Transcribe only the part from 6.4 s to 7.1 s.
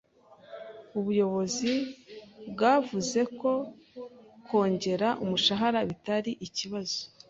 ikibazo.